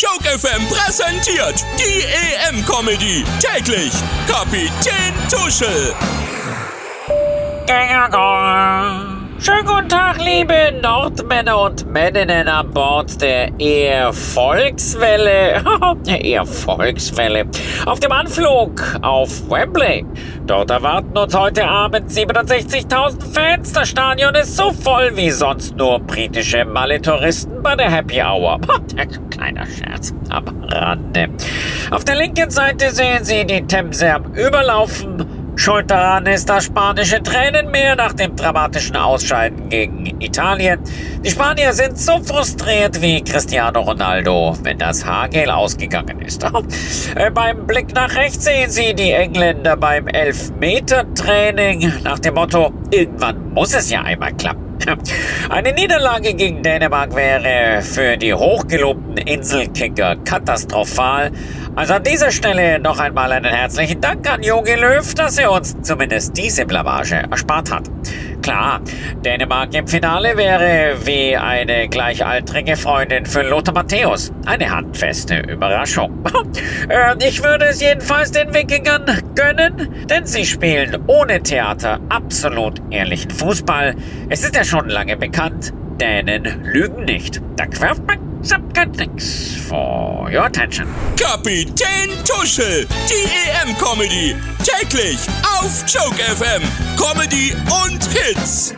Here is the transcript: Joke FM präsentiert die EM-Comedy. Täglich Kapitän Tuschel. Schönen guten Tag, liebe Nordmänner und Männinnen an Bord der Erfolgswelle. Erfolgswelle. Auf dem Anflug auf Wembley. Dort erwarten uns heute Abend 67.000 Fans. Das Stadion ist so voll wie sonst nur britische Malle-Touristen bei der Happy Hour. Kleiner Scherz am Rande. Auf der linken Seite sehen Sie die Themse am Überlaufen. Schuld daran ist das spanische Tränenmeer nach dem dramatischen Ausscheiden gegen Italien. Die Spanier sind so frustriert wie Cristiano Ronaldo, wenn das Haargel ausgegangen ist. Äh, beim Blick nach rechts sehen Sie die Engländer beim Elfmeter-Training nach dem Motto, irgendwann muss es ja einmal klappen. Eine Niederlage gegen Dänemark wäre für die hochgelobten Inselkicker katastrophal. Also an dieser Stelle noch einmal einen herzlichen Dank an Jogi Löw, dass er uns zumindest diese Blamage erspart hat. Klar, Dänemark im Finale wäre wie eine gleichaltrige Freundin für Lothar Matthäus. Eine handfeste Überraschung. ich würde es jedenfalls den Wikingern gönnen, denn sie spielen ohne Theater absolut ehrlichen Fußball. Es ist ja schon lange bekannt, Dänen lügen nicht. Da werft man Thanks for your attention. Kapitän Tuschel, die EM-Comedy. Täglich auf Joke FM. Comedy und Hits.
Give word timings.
Joke 0.00 0.24
FM 0.24 0.66
präsentiert 0.68 1.62
die 1.78 2.02
EM-Comedy. 2.02 3.22
Täglich 3.38 3.92
Kapitän 4.26 5.12
Tuschel. 5.28 5.94
Schönen 9.42 9.64
guten 9.64 9.88
Tag, 9.88 10.22
liebe 10.22 10.54
Nordmänner 10.82 11.62
und 11.62 11.90
Männinnen 11.90 12.46
an 12.46 12.70
Bord 12.72 13.22
der 13.22 13.50
Erfolgswelle. 13.58 15.62
Erfolgswelle. 16.06 17.46
Auf 17.86 18.00
dem 18.00 18.12
Anflug 18.12 18.82
auf 19.00 19.48
Wembley. 19.48 20.04
Dort 20.46 20.70
erwarten 20.70 21.16
uns 21.16 21.34
heute 21.34 21.66
Abend 21.66 22.10
67.000 22.10 23.32
Fans. 23.32 23.72
Das 23.72 23.88
Stadion 23.88 24.34
ist 24.34 24.58
so 24.58 24.72
voll 24.72 25.16
wie 25.16 25.30
sonst 25.30 25.74
nur 25.74 26.00
britische 26.00 26.66
Malle-Touristen 26.66 27.62
bei 27.62 27.76
der 27.76 27.90
Happy 27.90 28.20
Hour. 28.20 28.60
Kleiner 29.30 29.64
Scherz 29.64 30.12
am 30.28 30.44
Rande. 30.64 31.30
Auf 31.90 32.04
der 32.04 32.16
linken 32.16 32.50
Seite 32.50 32.90
sehen 32.90 33.24
Sie 33.24 33.46
die 33.46 33.66
Themse 33.66 34.12
am 34.12 34.34
Überlaufen. 34.34 35.39
Schuld 35.60 35.90
daran 35.90 36.24
ist 36.24 36.48
das 36.48 36.64
spanische 36.64 37.22
Tränenmeer 37.22 37.94
nach 37.94 38.14
dem 38.14 38.34
dramatischen 38.34 38.96
Ausscheiden 38.96 39.68
gegen 39.68 40.06
Italien. 40.18 40.80
Die 41.22 41.30
Spanier 41.30 41.74
sind 41.74 41.98
so 41.98 42.18
frustriert 42.24 43.02
wie 43.02 43.22
Cristiano 43.22 43.80
Ronaldo, 43.80 44.56
wenn 44.62 44.78
das 44.78 45.04
Haargel 45.04 45.50
ausgegangen 45.50 46.22
ist. 46.22 46.46
Äh, 47.16 47.30
beim 47.30 47.66
Blick 47.66 47.92
nach 47.94 48.14
rechts 48.14 48.44
sehen 48.44 48.70
Sie 48.70 48.94
die 48.94 49.10
Engländer 49.10 49.76
beim 49.76 50.06
Elfmeter-Training 50.06 51.92
nach 52.04 52.20
dem 52.20 52.34
Motto, 52.34 52.72
irgendwann 52.90 53.52
muss 53.52 53.74
es 53.74 53.90
ja 53.90 54.02
einmal 54.02 54.32
klappen. 54.34 54.69
Eine 55.48 55.72
Niederlage 55.72 56.34
gegen 56.34 56.62
Dänemark 56.62 57.14
wäre 57.14 57.82
für 57.82 58.16
die 58.16 58.34
hochgelobten 58.34 59.16
Inselkicker 59.16 60.16
katastrophal. 60.24 61.30
Also 61.76 61.94
an 61.94 62.02
dieser 62.02 62.30
Stelle 62.30 62.78
noch 62.78 62.98
einmal 62.98 63.32
einen 63.32 63.52
herzlichen 63.52 64.00
Dank 64.00 64.28
an 64.30 64.42
Jogi 64.42 64.74
Löw, 64.74 65.14
dass 65.14 65.38
er 65.38 65.52
uns 65.52 65.76
zumindest 65.82 66.36
diese 66.36 66.66
Blamage 66.66 67.16
erspart 67.30 67.72
hat. 67.72 67.84
Klar, 68.42 68.80
Dänemark 69.24 69.74
im 69.74 69.86
Finale 69.86 70.36
wäre 70.36 70.96
wie 71.04 71.36
eine 71.36 71.88
gleichaltrige 71.88 72.76
Freundin 72.76 73.26
für 73.26 73.42
Lothar 73.42 73.74
Matthäus. 73.74 74.32
Eine 74.46 74.70
handfeste 74.70 75.40
Überraschung. 75.40 76.24
ich 77.22 77.42
würde 77.42 77.66
es 77.66 77.80
jedenfalls 77.80 78.32
den 78.32 78.54
Wikingern 78.54 79.04
gönnen, 79.34 80.06
denn 80.08 80.24
sie 80.24 80.46
spielen 80.46 80.96
ohne 81.06 81.42
Theater 81.42 82.00
absolut 82.08 82.80
ehrlichen 82.90 83.30
Fußball. 83.30 83.94
Es 84.30 84.42
ist 84.42 84.56
ja 84.56 84.64
schon 84.64 84.88
lange 84.88 85.16
bekannt, 85.16 85.72
Dänen 86.00 86.64
lügen 86.64 87.04
nicht. 87.04 87.42
Da 87.56 87.64
werft 87.80 88.06
man 88.06 88.29
Thanks 88.42 89.54
for 89.68 90.30
your 90.30 90.46
attention. 90.46 90.88
Kapitän 91.16 92.08
Tuschel, 92.24 92.86
die 93.08 93.24
EM-Comedy. 93.24 94.34
Täglich 94.64 95.18
auf 95.58 95.84
Joke 95.86 96.22
FM. 96.22 96.62
Comedy 96.96 97.54
und 97.84 98.02
Hits. 98.12 98.74